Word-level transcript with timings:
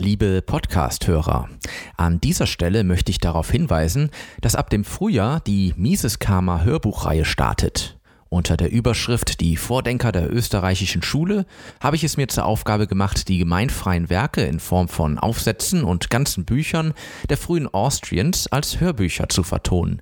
Liebe 0.00 0.40
Podcast-Hörer, 0.40 1.50
an 1.98 2.22
dieser 2.22 2.46
Stelle 2.46 2.84
möchte 2.84 3.10
ich 3.10 3.18
darauf 3.18 3.50
hinweisen, 3.50 4.10
dass 4.40 4.56
ab 4.56 4.70
dem 4.70 4.82
Frühjahr 4.82 5.40
die 5.40 5.74
Mises 5.76 6.18
Karma 6.18 6.62
Hörbuchreihe 6.62 7.26
startet. 7.26 7.98
Unter 8.30 8.56
der 8.56 8.72
Überschrift 8.72 9.42
Die 9.42 9.58
Vordenker 9.58 10.10
der 10.10 10.32
österreichischen 10.32 11.02
Schule 11.02 11.44
habe 11.80 11.96
ich 11.96 12.04
es 12.04 12.16
mir 12.16 12.28
zur 12.28 12.46
Aufgabe 12.46 12.86
gemacht, 12.86 13.28
die 13.28 13.36
gemeinfreien 13.36 14.08
Werke 14.08 14.40
in 14.40 14.58
Form 14.58 14.88
von 14.88 15.18
Aufsätzen 15.18 15.84
und 15.84 16.08
ganzen 16.08 16.46
Büchern 16.46 16.94
der 17.28 17.36
frühen 17.36 17.68
Austrians 17.68 18.46
als 18.46 18.80
Hörbücher 18.80 19.28
zu 19.28 19.42
vertonen. 19.42 20.00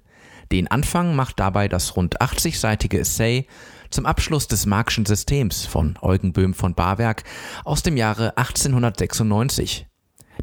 Den 0.53 0.69
Anfang 0.69 1.17
macht 1.17 1.41
dabei 1.41 1.67
das 1.67 1.97
rund 1.97 2.21
80-seitige 2.21 3.01
Essay 3.01 3.49
zum 3.91 4.07
Abschluss 4.07 4.49
des 4.49 4.67
Marxischen 4.67 5.07
Systems 5.07 5.67
von 5.67 5.99
Eugen 6.01 6.33
Böhm 6.33 6.55
von 6.55 6.75
Barwerk 6.75 7.25
aus 7.65 7.83
dem 7.83 7.97
Jahre 7.97 8.37
1896. 8.37 9.87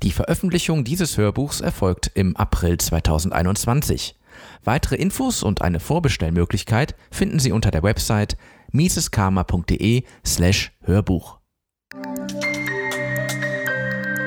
Die 0.04 0.12
Veröffentlichung 0.12 0.84
dieses 0.84 1.18
Hörbuchs 1.18 1.62
erfolgt 1.62 2.12
im 2.16 2.36
April 2.36 2.78
2021. 2.78 4.16
Weitere 4.64 4.96
Infos 4.96 5.44
und 5.44 5.62
eine 5.62 5.80
Vorbestellmöglichkeit 5.80 6.96
finden 7.12 7.40
Sie 7.40 7.52
unter 7.52 7.72
der 7.72 7.84
Website 7.84 8.38
miseskarma.de 8.72 10.04
slash 10.26 10.72
Hörbuch. 10.82 11.40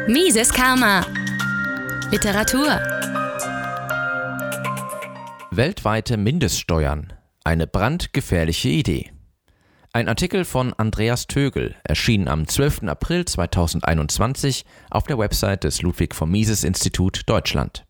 Mises 0.06 0.50
Karma 0.50 1.04
Literatur 2.10 2.80
Weltweite 5.50 6.16
Mindeststeuern. 6.16 7.17
Eine 7.48 7.66
brandgefährliche 7.66 8.68
Idee. 8.68 9.10
Ein 9.94 10.10
Artikel 10.10 10.44
von 10.44 10.74
Andreas 10.74 11.28
Tögel 11.28 11.76
erschien 11.82 12.28
am 12.28 12.46
12. 12.46 12.82
April 12.82 13.24
2021 13.24 14.66
auf 14.90 15.04
der 15.04 15.16
Website 15.16 15.64
des 15.64 15.80
Ludwig 15.80 16.14
von 16.14 16.30
Mises 16.30 16.62
Institut 16.62 17.22
Deutschland. 17.24 17.86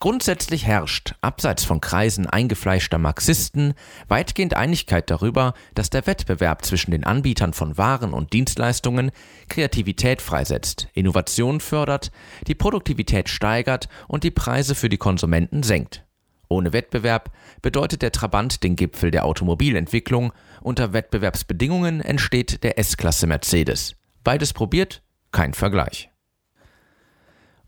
Grundsätzlich 0.00 0.66
herrscht, 0.66 1.14
abseits 1.20 1.62
von 1.62 1.80
Kreisen 1.80 2.26
eingefleischter 2.26 2.98
Marxisten, 2.98 3.74
weitgehend 4.08 4.54
Einigkeit 4.54 5.08
darüber, 5.08 5.54
dass 5.76 5.90
der 5.90 6.08
Wettbewerb 6.08 6.64
zwischen 6.64 6.90
den 6.90 7.04
Anbietern 7.04 7.52
von 7.52 7.78
Waren 7.78 8.14
und 8.14 8.32
Dienstleistungen 8.32 9.12
Kreativität 9.48 10.20
freisetzt, 10.20 10.88
Innovation 10.92 11.60
fördert, 11.60 12.10
die 12.48 12.56
Produktivität 12.56 13.28
steigert 13.28 13.88
und 14.08 14.24
die 14.24 14.32
Preise 14.32 14.74
für 14.74 14.88
die 14.88 14.98
Konsumenten 14.98 15.62
senkt. 15.62 16.04
Ohne 16.50 16.72
Wettbewerb 16.72 17.30
bedeutet 17.62 18.02
der 18.02 18.10
Trabant 18.10 18.64
den 18.64 18.74
Gipfel 18.74 19.12
der 19.12 19.24
Automobilentwicklung, 19.24 20.32
unter 20.60 20.92
Wettbewerbsbedingungen 20.92 22.00
entsteht 22.00 22.64
der 22.64 22.76
S-Klasse 22.76 23.28
Mercedes. 23.28 23.94
Beides 24.24 24.52
probiert, 24.52 25.00
kein 25.30 25.54
Vergleich. 25.54 26.10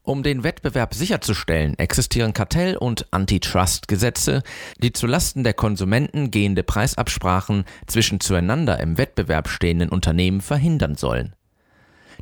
Um 0.03 0.25
den 0.25 0.43
Wettbewerb 0.43 0.95
sicherzustellen, 0.95 1.79
existieren 1.79 2.33
Kartell- 2.33 2.77
und 2.77 3.07
Antitrust-Gesetze, 3.13 4.43
die 4.83 4.93
zulasten 4.93 5.45
der 5.45 5.55
Konsumenten 5.55 6.33
gehende 6.33 6.65
Preisabsprachen 6.65 7.65
zwischen 7.87 8.19
zueinander 8.19 8.81
im 8.81 8.99
Wettbewerb 8.99 9.49
stehenden 9.49 9.91
Unternehmen 9.91 10.41
verhindern 10.41 10.97
sollen. 10.97 11.37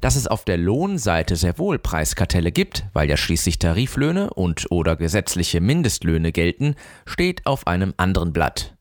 Dass 0.00 0.16
es 0.16 0.26
auf 0.26 0.44
der 0.44 0.56
Lohnseite 0.56 1.36
sehr 1.36 1.58
wohl 1.58 1.78
Preiskartelle 1.78 2.52
gibt, 2.52 2.86
weil 2.94 3.08
ja 3.08 3.16
schließlich 3.16 3.58
Tariflöhne 3.58 4.30
und 4.30 4.70
oder 4.70 4.96
gesetzliche 4.96 5.60
Mindestlöhne 5.60 6.32
gelten, 6.32 6.74
steht 7.06 7.46
auf 7.46 7.66
einem 7.66 7.92
anderen 7.96 8.32
Blatt. 8.32 8.76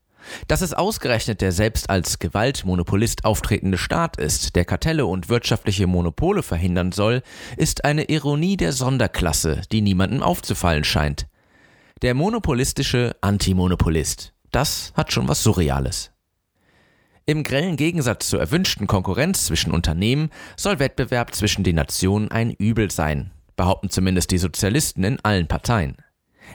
Dass 0.48 0.60
es 0.60 0.74
ausgerechnet 0.74 1.40
der 1.40 1.52
selbst 1.52 1.90
als 1.90 2.18
Gewaltmonopolist 2.18 3.24
auftretende 3.24 3.78
Staat 3.78 4.16
ist, 4.16 4.54
der 4.56 4.64
Kartelle 4.64 5.06
und 5.06 5.28
wirtschaftliche 5.28 5.86
Monopole 5.86 6.42
verhindern 6.42 6.92
soll, 6.92 7.22
ist 7.56 7.84
eine 7.84 8.04
Ironie 8.04 8.56
der 8.56 8.72
Sonderklasse, 8.72 9.62
die 9.72 9.80
niemandem 9.80 10.22
aufzufallen 10.22 10.84
scheint. 10.84 11.26
Der 12.02 12.14
monopolistische 12.14 13.16
Antimonopolist. 13.20 14.32
Das 14.52 14.92
hat 14.94 15.12
schon 15.12 15.28
was 15.28 15.42
Surreales. 15.42 16.12
Im 17.30 17.44
grellen 17.44 17.76
Gegensatz 17.76 18.28
zur 18.28 18.40
erwünschten 18.40 18.88
Konkurrenz 18.88 19.46
zwischen 19.46 19.70
Unternehmen 19.70 20.30
soll 20.56 20.80
Wettbewerb 20.80 21.32
zwischen 21.32 21.62
den 21.62 21.76
Nationen 21.76 22.28
ein 22.32 22.50
Übel 22.50 22.90
sein, 22.90 23.30
behaupten 23.54 23.88
zumindest 23.88 24.32
die 24.32 24.38
Sozialisten 24.38 25.04
in 25.04 25.20
allen 25.22 25.46
Parteien. 25.46 25.96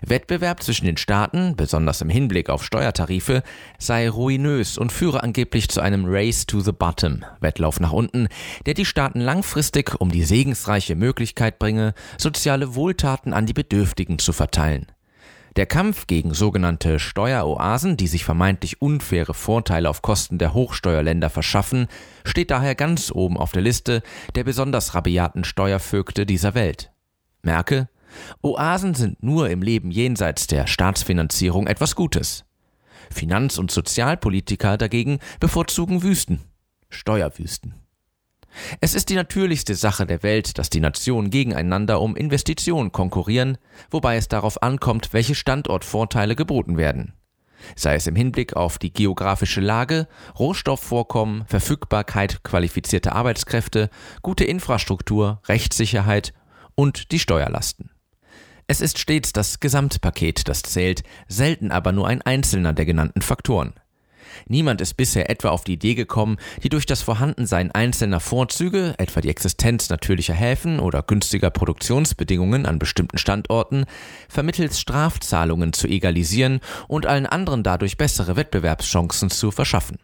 Wettbewerb 0.02 0.62
zwischen 0.62 0.86
den 0.86 0.98
Staaten, 0.98 1.56
besonders 1.56 2.02
im 2.02 2.10
Hinblick 2.10 2.50
auf 2.50 2.66
Steuertarife, 2.66 3.42
sei 3.80 4.10
ruinös 4.10 4.78
und 4.78 4.92
führe 4.92 5.24
angeblich 5.24 5.70
zu 5.70 5.80
einem 5.80 6.04
Race 6.08 6.46
to 6.46 6.60
the 6.60 6.74
Bottom, 6.74 7.24
Wettlauf 7.40 7.80
nach 7.80 7.94
unten, 7.94 8.28
der 8.66 8.74
die 8.74 8.84
Staaten 8.84 9.22
langfristig 9.22 9.96
um 10.02 10.12
die 10.12 10.26
segensreiche 10.26 10.98
Möglichkeit 10.98 11.58
bringe, 11.58 11.94
soziale 12.18 12.76
Wohltaten 12.76 13.32
an 13.32 13.46
die 13.46 13.54
Bedürftigen 13.54 14.20
zu 14.20 14.34
verteilen. 14.34 14.88
Der 15.56 15.66
Kampf 15.66 16.08
gegen 16.08 16.34
sogenannte 16.34 17.00
Steueroasen, 17.00 17.96
die 17.96 18.08
sich 18.08 18.26
vermeintlich 18.26 18.82
unfaire 18.82 19.34
Vorteile 19.34 19.90
auf 19.90 20.02
Kosten 20.02 20.38
der 20.38 20.54
Hochsteuerländer 20.54 21.30
verschaffen, 21.30 21.88
steht 22.26 22.52
daher 22.52 22.76
ganz 22.76 23.10
oben 23.10 23.38
auf 23.38 23.54
der 23.54 23.62
Liste 23.62 24.04
der 24.36 24.44
besonders 24.44 24.96
rabiaten 24.96 25.46
Steuervögte 25.46 26.26
dieser 26.26 26.56
Welt. 26.56 26.92
Merke, 27.42 27.88
Oasen 28.42 28.96
sind 28.96 29.24
nur 29.24 29.50
im 29.50 29.62
Leben 29.62 29.92
jenseits 29.92 30.48
der 30.48 30.68
Staatsfinanzierung 30.68 31.68
etwas 31.68 31.96
Gutes. 31.96 32.44
Finanz- 33.10 33.58
und 33.58 33.72
Sozialpolitiker 33.72 34.78
dagegen 34.78 35.20
bevorzugen 35.40 36.04
Wüsten, 36.04 36.42
Steuerwüsten. 36.90 37.85
Es 38.82 38.96
ist 38.96 39.10
die 39.10 39.16
natürlichste 39.16 39.76
Sache 39.76 40.06
der 40.06 40.24
Welt, 40.24 40.58
dass 40.58 40.70
die 40.70 40.80
Nationen 40.80 41.30
gegeneinander 41.30 42.02
um 42.02 42.16
Investitionen 42.16 42.92
konkurrieren, 42.92 43.58
wobei 43.90 44.18
es 44.18 44.28
darauf 44.28 44.62
ankommt, 44.64 45.14
welche 45.14 45.36
Standortvorteile 45.36 46.36
geboten 46.36 46.78
werden. 46.78 47.14
Sei 47.76 47.96
es 47.96 48.08
im 48.08 48.16
Hinblick 48.16 48.56
auf 48.56 48.78
die 48.78 48.94
geografische 48.94 49.62
Lage, 49.62 50.08
Rohstoffvorkommen, 50.38 51.46
Verfügbarkeit 51.48 52.44
qualifizierter 52.44 53.14
Arbeitskräfte, 53.14 53.90
gute 54.22 54.44
Infrastruktur, 54.44 55.42
Rechtssicherheit 55.46 56.34
und 56.76 57.12
die 57.12 57.20
Steuerlasten. 57.20 57.92
Es 58.68 58.82
ist 58.82 58.98
stets 58.98 59.32
das 59.32 59.60
Gesamtpaket, 59.60 60.48
das 60.48 60.64
zählt, 60.64 61.04
selten 61.28 61.72
aber 61.72 61.92
nur 61.92 62.08
ein 62.08 62.22
einzelner 62.22 62.74
der 62.74 62.86
genannten 62.86 63.22
Faktoren. 63.22 63.74
Niemand 64.48 64.82
ist 64.82 64.96
bisher 64.96 65.30
etwa 65.30 65.50
auf 65.50 65.64
die 65.64 65.74
Idee 65.74 65.96
gekommen, 65.96 66.38
die 66.64 66.70
durch 66.70 66.86
das 66.86 67.02
Vorhandensein 67.02 67.72
einzelner 67.72 68.20
Vorzüge, 68.20 68.96
etwa 68.98 69.22
die 69.22 69.30
Existenz 69.30 69.90
natürlicher 69.90 70.34
Häfen 70.34 70.80
oder 70.80 71.02
günstiger 71.02 71.50
Produktionsbedingungen 71.50 72.66
an 72.66 72.80
bestimmten 72.80 73.18
Standorten, 73.18 73.86
vermittels 74.30 74.80
Strafzahlungen 74.80 75.74
zu 75.74 75.88
egalisieren 75.88 76.60
und 76.88 77.06
allen 77.06 77.26
anderen 77.26 77.64
dadurch 77.64 77.98
bessere 77.98 78.36
Wettbewerbschancen 78.36 79.30
zu 79.30 79.52
verschaffen. 79.52 79.98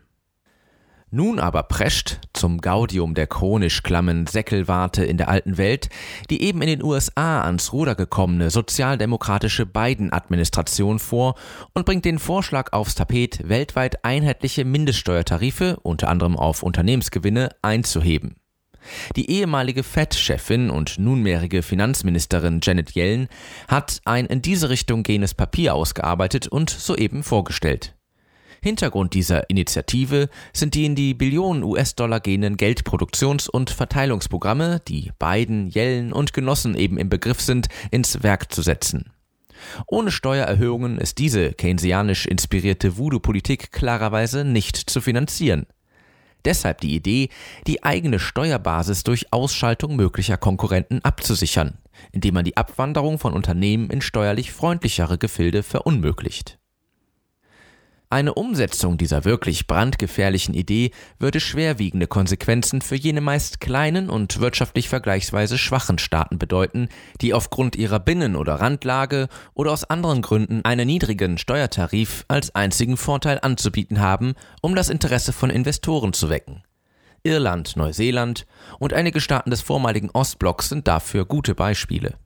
Nun 1.14 1.40
aber 1.40 1.64
prescht, 1.64 2.20
zum 2.32 2.62
Gaudium 2.62 3.16
der 3.16 3.28
chronisch 3.28 3.84
klammen 3.84 4.28
Säckelwarte 4.28 5.04
in 5.04 5.18
der 5.18 5.28
alten 5.28 5.58
Welt, 5.58 5.90
die 6.30 6.42
eben 6.42 6.62
in 6.62 6.70
den 6.70 6.84
USA 6.84 7.42
ans 7.42 7.74
Ruder 7.74 7.96
gekommene 7.96 8.50
sozialdemokratische 8.50 9.66
Biden-Administration 9.66 11.00
vor 11.00 11.36
und 11.74 11.86
bringt 11.86 12.06
den 12.06 12.18
Vorschlag 12.18 12.72
aufs 12.72 12.96
Tapet, 12.96 13.50
weltweit 13.50 14.06
einheitliche 14.06 14.64
Mindeststeuertarife, 14.64 15.82
unter 15.84 16.08
anderem 16.08 16.38
auf 16.38 16.64
Unternehmensgewinne, 16.64 17.50
einzuheben. 17.62 18.38
Die 19.18 19.30
ehemalige 19.30 19.84
FED-Chefin 19.84 20.70
und 20.70 20.98
nunmehrige 20.98 21.62
Finanzministerin 21.62 22.62
Janet 22.64 22.96
Yellen 22.96 23.28
hat 23.68 24.00
ein 24.06 24.28
in 24.28 24.42
diese 24.42 24.70
Richtung 24.70 25.04
gehendes 25.04 25.34
Papier 25.34 25.76
ausgearbeitet 25.76 26.48
und 26.48 26.70
soeben 26.70 27.24
vorgestellt. 27.24 27.96
Hintergrund 28.64 29.16
dieser 29.16 29.50
Initiative 29.50 30.30
sind 30.54 30.76
die 30.76 30.86
in 30.86 30.94
die 30.94 31.16
Billionen 31.16 31.64
US-Dollar 31.64 32.20
gehenden 32.20 32.58
Geldproduktions- 32.58 33.50
und 33.50 33.72
Verteilungsprogramme, 33.72 34.82
die 34.88 35.12
Biden, 35.18 35.72
Yellen 35.72 36.14
und 36.14 36.34
Genossen 36.34 36.76
eben 36.76 37.00
im 37.00 37.10
Begriff 37.10 37.42
sind, 37.42 37.70
ins 37.90 38.22
Werk 38.22 38.54
zu 38.54 38.62
setzen. 38.62 39.12
Ohne 39.88 40.12
Steuererhöhungen 40.12 41.00
ist 41.00 41.18
diese 41.18 41.54
keynesianisch 41.54 42.28
inspirierte 42.28 42.98
Voodoo-Politik 42.98 43.72
klarerweise 43.72 44.46
nicht 44.46 44.78
zu 44.78 45.02
finanzieren. 45.02 45.66
Deshalb 46.46 46.82
die 46.82 46.96
Idee, 46.96 47.30
die 47.66 47.84
eigene 47.84 48.20
Steuerbasis 48.20 49.04
durch 49.04 49.34
Ausschaltung 49.34 49.96
möglicher 49.96 50.38
Konkurrenten 50.38 51.04
abzusichern, 51.04 51.80
indem 52.12 52.36
man 52.36 52.46
die 52.46 52.58
Abwanderung 52.58 53.18
von 53.18 53.34
Unternehmen 53.34 53.90
in 53.90 54.02
steuerlich 54.02 54.52
freundlichere 54.52 55.18
Gefilde 55.18 55.64
verunmöglicht. 55.64 56.61
Eine 58.12 58.34
Umsetzung 58.34 58.98
dieser 58.98 59.24
wirklich 59.24 59.68
brandgefährlichen 59.68 60.54
Idee 60.54 60.92
würde 61.18 61.40
schwerwiegende 61.40 62.08
Konsequenzen 62.08 62.82
für 62.82 62.98
jene 62.98 63.22
meist 63.22 63.62
kleinen 63.62 64.10
und 64.10 64.42
wirtschaftlich 64.42 64.90
vergleichsweise 64.90 65.58
schwachen 65.58 65.98
Staaten 65.98 66.38
bedeuten, 66.38 66.90
die 67.22 67.34
aufgrund 67.34 67.78
ihrer 67.78 68.02
Binnen- 68.02 68.36
oder 68.36 68.56
Randlage 68.56 69.30
oder 69.54 69.72
aus 69.72 69.86
anderen 69.86 70.22
Gründen 70.22 70.66
einen 70.66 70.88
niedrigen 70.88 71.38
Steuertarif 71.38 72.26
als 72.28 72.54
einzigen 72.54 72.98
Vorteil 72.98 73.40
anzubieten 73.42 74.02
haben, 74.02 74.34
um 74.62 74.76
das 74.76 74.90
Interesse 74.90 75.32
von 75.32 75.50
Investoren 75.50 76.12
zu 76.12 76.30
wecken. 76.30 76.64
Irland, 77.24 77.78
Neuseeland 77.78 78.46
und 78.78 78.92
einige 78.92 79.22
Staaten 79.22 79.52
des 79.52 79.62
vormaligen 79.62 80.10
Ostblocks 80.12 80.68
sind 80.68 80.86
dafür 80.86 81.24
gute 81.24 81.56
Beispiele. 81.56 82.18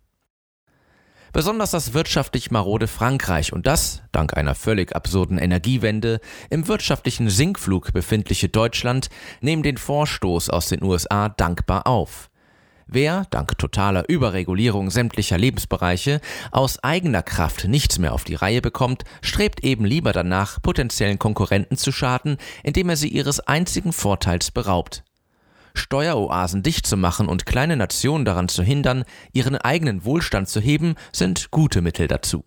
Besonders 1.36 1.72
das 1.72 1.94
wirtschaftlich 1.94 2.50
marode 2.50 2.88
Frankreich 2.88 3.52
und 3.52 3.68
das, 3.68 4.02
dank 4.14 4.38
einer 4.38 4.56
völlig 4.56 4.96
absurden 4.96 5.38
Energiewende, 5.38 6.22
im 6.50 6.70
wirtschaftlichen 6.70 7.30
Sinkflug 7.30 7.92
befindliche 7.92 8.48
Deutschland 8.48 9.10
nehmen 9.42 9.62
den 9.62 9.76
Vorstoß 9.76 10.50
aus 10.50 10.70
den 10.70 10.82
USA 10.82 11.28
dankbar 11.28 11.88
auf. 11.88 12.30
Wer, 12.88 13.26
dank 13.32 13.58
totaler 13.58 14.08
Überregulierung 14.08 14.90
sämtlicher 14.90 15.38
Lebensbereiche, 15.38 16.22
aus 16.52 16.82
eigener 16.86 17.22
Kraft 17.22 17.68
nichts 17.68 18.00
mehr 18.00 18.14
auf 18.14 18.24
die 18.24 18.36
Reihe 18.36 18.62
bekommt, 18.62 19.04
strebt 19.22 19.62
eben 19.62 19.84
lieber 19.84 20.14
danach, 20.14 20.62
potenziellen 20.62 21.20
Konkurrenten 21.20 21.76
zu 21.76 21.92
schaden, 21.92 22.38
indem 22.64 22.88
er 22.88 22.96
sie 22.96 23.10
ihres 23.10 23.42
einzigen 23.42 23.92
Vorteils 23.92 24.52
beraubt. 24.52 25.04
Steueroasen 25.76 26.64
dicht 26.64 26.88
zu 26.88 26.98
machen 26.98 27.28
und 27.28 27.46
kleine 27.46 27.78
Nationen 27.78 28.26
daran 28.26 28.48
zu 28.48 28.64
hindern, 28.64 29.04
ihren 29.34 29.56
eigenen 29.56 30.06
Wohlstand 30.06 30.50
zu 30.50 30.60
heben, 30.60 30.96
sind 31.12 31.52
gute 31.52 31.82
Mittel 31.82 32.08
dazu. 32.08 32.44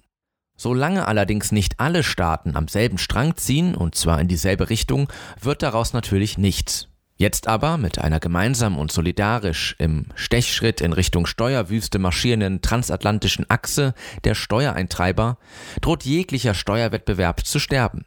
Solange 0.56 1.06
allerdings 1.06 1.52
nicht 1.52 1.78
alle 1.78 2.02
Staaten 2.02 2.56
am 2.56 2.66
selben 2.66 2.98
Strang 2.98 3.36
ziehen, 3.36 3.76
und 3.76 3.94
zwar 3.94 4.20
in 4.20 4.26
dieselbe 4.26 4.70
Richtung, 4.70 5.08
wird 5.40 5.62
daraus 5.62 5.92
natürlich 5.92 6.36
nichts. 6.36 6.88
Jetzt 7.20 7.48
aber 7.48 7.78
mit 7.78 7.98
einer 7.98 8.20
gemeinsam 8.20 8.78
und 8.78 8.92
solidarisch 8.92 9.75
im 9.78 10.06
Stechschritt 10.14 10.80
in 10.80 10.92
Richtung 10.92 11.26
Steuerwüste 11.26 11.98
marschierenden 11.98 12.62
transatlantischen 12.62 13.48
Achse 13.48 13.94
der 14.22 14.36
Steuereintreiber 14.36 15.38
droht 15.80 16.04
jeglicher 16.04 16.54
Steuerwettbewerb 16.54 17.44
zu 17.44 17.58
sterben. 17.58 18.04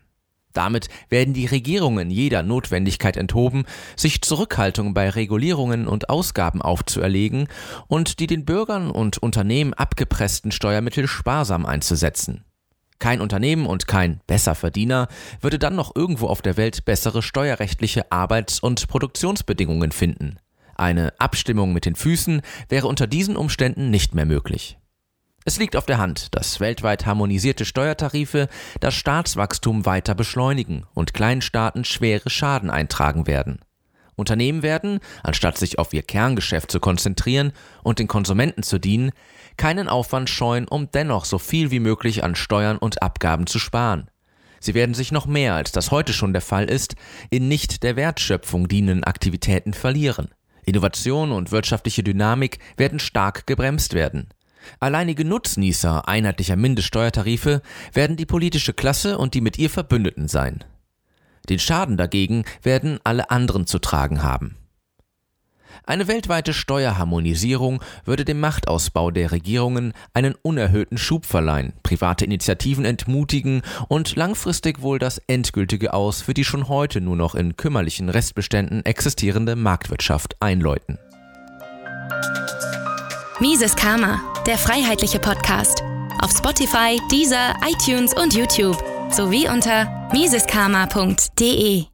Damit 0.53 0.89
werden 1.09 1.33
die 1.33 1.45
Regierungen 1.45 2.09
jeder 2.09 2.43
Notwendigkeit 2.43 3.17
enthoben, 3.17 3.65
sich 3.95 4.21
Zurückhaltung 4.21 4.93
bei 4.93 5.09
Regulierungen 5.09 5.87
und 5.87 6.09
Ausgaben 6.09 6.61
aufzuerlegen 6.61 7.47
und 7.87 8.19
die 8.19 8.27
den 8.27 8.45
Bürgern 8.45 8.91
und 8.91 9.17
Unternehmen 9.17 9.73
abgepressten 9.73 10.51
Steuermittel 10.51 11.07
sparsam 11.07 11.65
einzusetzen. 11.65 12.43
Kein 12.99 13.19
Unternehmen 13.19 13.65
und 13.65 13.87
kein 13.87 14.21
Besserverdiener 14.27 15.07
würde 15.41 15.57
dann 15.57 15.75
noch 15.75 15.95
irgendwo 15.95 16.27
auf 16.27 16.43
der 16.43 16.55
Welt 16.55 16.85
bessere 16.85 17.23
steuerrechtliche 17.23 18.11
Arbeits- 18.11 18.59
und 18.59 18.87
Produktionsbedingungen 18.87 19.91
finden. 19.91 20.37
Eine 20.75 21.13
Abstimmung 21.19 21.73
mit 21.73 21.85
den 21.85 21.95
Füßen 21.95 22.41
wäre 22.69 22.87
unter 22.87 23.07
diesen 23.07 23.37
Umständen 23.37 23.89
nicht 23.89 24.13
mehr 24.13 24.25
möglich. 24.25 24.77
Es 25.43 25.57
liegt 25.57 25.75
auf 25.75 25.87
der 25.87 25.97
Hand, 25.97 26.35
dass 26.35 26.59
weltweit 26.59 27.07
harmonisierte 27.07 27.65
Steuertarife 27.65 28.47
das 28.79 28.93
Staatswachstum 28.93 29.87
weiter 29.87 30.13
beschleunigen 30.13 30.85
und 30.93 31.15
Kleinstaaten 31.15 31.83
schwere 31.83 32.29
Schaden 32.29 32.69
eintragen 32.69 33.25
werden. 33.25 33.59
Unternehmen 34.15 34.61
werden, 34.61 34.99
anstatt 35.23 35.57
sich 35.57 35.79
auf 35.79 35.93
ihr 35.93 36.03
Kerngeschäft 36.03 36.69
zu 36.69 36.79
konzentrieren 36.79 37.53
und 37.81 37.97
den 37.97 38.07
Konsumenten 38.07 38.61
zu 38.61 38.77
dienen, 38.77 39.11
keinen 39.57 39.89
Aufwand 39.89 40.29
scheuen, 40.29 40.67
um 40.67 40.91
dennoch 40.91 41.25
so 41.25 41.39
viel 41.39 41.71
wie 41.71 41.79
möglich 41.79 42.23
an 42.23 42.35
Steuern 42.35 42.77
und 42.77 43.01
Abgaben 43.01 43.47
zu 43.47 43.57
sparen. 43.57 44.11
Sie 44.59 44.75
werden 44.75 44.93
sich 44.93 45.11
noch 45.11 45.25
mehr, 45.25 45.55
als 45.55 45.71
das 45.71 45.89
heute 45.89 46.13
schon 46.13 46.33
der 46.33 46.43
Fall 46.43 46.69
ist, 46.69 46.95
in 47.31 47.47
nicht 47.47 47.81
der 47.81 47.95
Wertschöpfung 47.95 48.67
dienenden 48.67 49.03
Aktivitäten 49.03 49.73
verlieren. 49.73 50.29
Innovation 50.65 51.31
und 51.31 51.51
wirtschaftliche 51.51 52.03
Dynamik 52.03 52.59
werden 52.77 52.99
stark 52.99 53.47
gebremst 53.47 53.95
werden. 53.95 54.29
Alleinige 54.79 55.25
Nutznießer 55.25 56.07
einheitlicher 56.07 56.55
Mindeststeuertarife 56.55 57.61
werden 57.93 58.17
die 58.17 58.25
politische 58.25 58.73
Klasse 58.73 59.17
und 59.17 59.33
die 59.33 59.41
mit 59.41 59.57
ihr 59.57 59.69
Verbündeten 59.69 60.27
sein. 60.27 60.63
Den 61.49 61.59
Schaden 61.59 61.97
dagegen 61.97 62.45
werden 62.61 62.99
alle 63.03 63.31
anderen 63.31 63.67
zu 63.67 63.79
tragen 63.79 64.23
haben. 64.23 64.57
Eine 65.83 66.07
weltweite 66.07 66.53
Steuerharmonisierung 66.53 67.81
würde 68.05 68.23
dem 68.23 68.39
Machtausbau 68.39 69.09
der 69.09 69.31
Regierungen 69.31 69.93
einen 70.13 70.35
unerhöhten 70.41 70.97
Schub 70.97 71.25
verleihen, 71.25 71.73
private 71.81 72.25
Initiativen 72.25 72.85
entmutigen 72.85 73.61
und 73.87 74.15
langfristig 74.15 74.81
wohl 74.81 74.99
das 74.99 75.17
endgültige 75.27 75.93
Aus 75.93 76.21
für 76.21 76.33
die 76.33 76.43
schon 76.43 76.67
heute 76.67 77.01
nur 77.01 77.15
noch 77.15 77.33
in 77.35 77.57
kümmerlichen 77.57 78.09
Restbeständen 78.09 78.85
existierende 78.85 79.55
Marktwirtschaft 79.55 80.35
einläuten. 80.39 80.99
Mises 83.39 83.75
Karma, 83.75 84.21
der 84.47 84.57
freiheitliche 84.57 85.19
Podcast. 85.19 85.83
Auf 86.21 86.31
Spotify, 86.31 86.99
Deezer, 87.11 87.53
iTunes 87.67 88.13
und 88.13 88.33
YouTube 88.33 88.77
sowie 89.09 89.47
unter 89.47 90.09
miseskarma.de. 90.11 91.85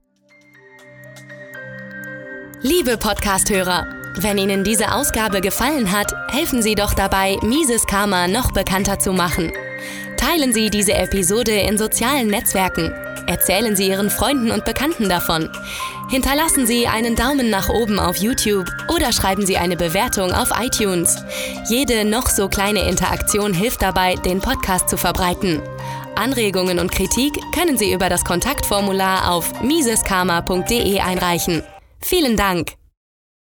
Liebe 2.61 2.97
Podcasthörer, 2.97 3.85
wenn 4.17 4.37
Ihnen 4.37 4.63
diese 4.63 4.91
Ausgabe 4.91 5.41
gefallen 5.41 5.91
hat, 5.91 6.13
helfen 6.29 6.61
Sie 6.61 6.75
doch 6.75 6.93
dabei, 6.93 7.37
Mises 7.41 7.85
Karma 7.85 8.27
noch 8.27 8.51
bekannter 8.51 8.99
zu 8.99 9.13
machen. 9.13 9.51
Teilen 10.17 10.53
Sie 10.53 10.69
diese 10.69 10.93
Episode 10.93 11.51
in 11.51 11.77
sozialen 11.77 12.27
Netzwerken. 12.27 12.91
Erzählen 13.27 13.75
Sie 13.75 13.89
Ihren 13.89 14.09
Freunden 14.09 14.51
und 14.51 14.65
Bekannten 14.65 15.09
davon. 15.09 15.49
Hinterlassen 16.09 16.65
Sie 16.65 16.87
einen 16.87 17.15
Daumen 17.17 17.49
nach 17.49 17.67
oben 17.67 17.99
auf 17.99 18.15
YouTube 18.15 18.65
oder 18.87 19.11
schreiben 19.11 19.45
Sie 19.45 19.57
eine 19.57 19.75
Bewertung 19.75 20.31
auf 20.31 20.51
iTunes. 20.57 21.17
Jede 21.69 22.05
noch 22.05 22.29
so 22.29 22.47
kleine 22.47 22.87
Interaktion 22.87 23.53
hilft 23.53 23.81
dabei, 23.81 24.15
den 24.15 24.39
Podcast 24.39 24.89
zu 24.89 24.95
verbreiten. 24.95 25.61
Anregungen 26.15 26.79
und 26.79 26.93
Kritik 26.93 27.33
können 27.53 27.77
Sie 27.77 27.91
über 27.91 28.07
das 28.07 28.23
Kontaktformular 28.23 29.29
auf 29.31 29.61
miseskarma.de 29.61 30.99
einreichen. 31.01 31.61
Vielen 31.99 32.37
Dank! 32.37 32.76